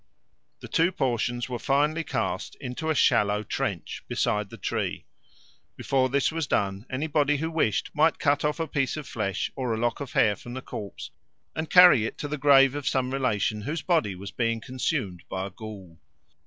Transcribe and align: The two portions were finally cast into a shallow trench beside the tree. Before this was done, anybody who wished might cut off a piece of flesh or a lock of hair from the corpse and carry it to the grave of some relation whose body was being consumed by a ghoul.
The 0.61 0.67
two 0.67 0.91
portions 0.91 1.47
were 1.47 1.59
finally 1.59 2.03
cast 2.03 2.55
into 2.55 2.89
a 2.89 2.95
shallow 2.95 3.43
trench 3.43 4.01
beside 4.07 4.49
the 4.49 4.57
tree. 4.57 5.05
Before 5.75 6.09
this 6.09 6.31
was 6.31 6.47
done, 6.47 6.87
anybody 6.89 7.37
who 7.37 7.51
wished 7.51 7.91
might 7.93 8.17
cut 8.17 8.43
off 8.43 8.59
a 8.59 8.65
piece 8.65 8.97
of 8.97 9.07
flesh 9.07 9.51
or 9.55 9.75
a 9.75 9.77
lock 9.77 9.99
of 9.99 10.13
hair 10.13 10.35
from 10.35 10.55
the 10.55 10.61
corpse 10.63 11.11
and 11.55 11.69
carry 11.69 12.07
it 12.07 12.17
to 12.17 12.27
the 12.27 12.39
grave 12.39 12.73
of 12.73 12.87
some 12.87 13.11
relation 13.13 13.61
whose 13.61 13.83
body 13.83 14.15
was 14.15 14.31
being 14.31 14.59
consumed 14.59 15.21
by 15.29 15.45
a 15.45 15.51
ghoul. 15.51 15.99